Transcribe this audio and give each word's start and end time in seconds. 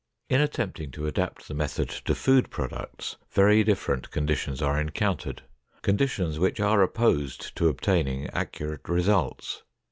In 0.29 0.41
attempting 0.41 0.89
to 0.93 1.05
adapt 1.05 1.47
the 1.47 1.53
method 1.53 1.87
to 1.87 2.15
food 2.15 2.49
products, 2.49 3.17
very 3.29 3.63
different 3.63 4.09
conditions 4.09 4.59
are 4.59 4.81
encountered—conditions 4.81 6.39
which 6.39 6.59
are 6.59 6.81
opposed 6.81 7.55
to 7.57 7.67
obtaining 7.67 8.25
accurate 8.31 8.89
results. 8.89 9.61